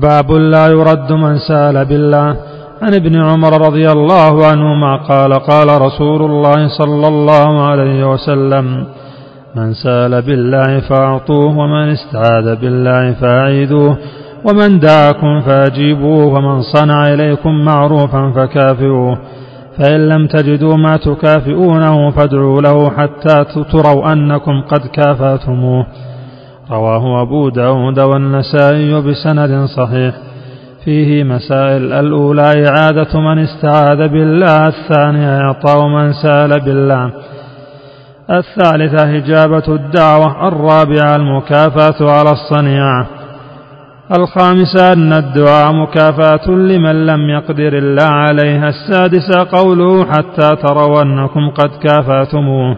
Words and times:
باب 0.00 0.32
لا 0.32 0.66
يرد 0.66 1.12
من 1.12 1.38
سأل 1.48 1.84
بالله. 1.84 2.36
عن 2.82 2.94
ابن 2.94 3.24
عمر 3.24 3.66
رضي 3.66 3.86
الله 3.90 4.46
عنهما 4.46 4.96
قال 4.96 5.32
قال 5.34 5.82
رسول 5.82 6.22
الله 6.30 6.68
صلى 6.78 7.08
الله 7.08 7.62
عليه 7.68 8.08
وسلم 8.12 8.86
من 9.56 9.72
سأل 9.72 10.22
بالله 10.22 10.80
فأعطوه 10.80 11.58
ومن 11.58 11.88
استعاذ 11.88 12.56
بالله 12.56 13.12
فاعيذوه 13.12 13.96
ومن 14.44 14.78
دعاكم 14.78 15.40
فأجيبوه 15.40 16.26
ومن 16.26 16.62
صنع 16.62 17.14
إليكم 17.14 17.64
معروفا 17.64 18.32
فكافئوه 18.36 19.18
فإن 19.78 20.08
لم 20.08 20.26
تجدوا 20.26 20.76
ما 20.76 20.96
تكافئونه 20.96 22.10
فادعوا 22.10 22.60
له 22.60 22.90
حتى 22.90 23.44
تروا 23.72 24.12
أنكم 24.12 24.60
قد 24.60 24.80
كافأتموه. 24.86 25.86
رواه 26.70 27.22
أبو 27.22 27.48
داود 27.48 28.00
والنسائي 28.00 29.00
بسند 29.00 29.64
صحيح. 29.64 30.14
فيه 30.84 31.24
مسائل 31.24 31.92
الأولى 31.92 32.42
إعادة 32.42 33.20
من 33.20 33.38
استعاذ 33.38 34.08
بالله 34.08 34.66
الثانية 34.66 35.40
إعطاء 35.40 35.86
من 35.88 36.12
سأل 36.12 36.60
بالله. 36.64 37.10
الثالثة 38.30 39.16
إجابة 39.16 39.62
الدعوة 39.68 40.48
الرابعة 40.48 41.16
المكافأة 41.16 42.10
على 42.10 42.30
الصنيعة. 42.30 43.06
الخامسة 44.18 44.92
أن 44.92 45.12
الدعاء 45.12 45.72
مكافأة 45.72 46.50
لمن 46.50 47.06
لم 47.06 47.30
يقدر 47.30 47.78
الله 47.78 48.10
عليها. 48.10 48.68
السادسة 48.68 49.46
قوله 49.52 50.04
حتى 50.04 50.56
تروا 50.56 51.02
أنكم 51.02 51.50
قد 51.50 51.70
كافأتموه. 51.82 52.76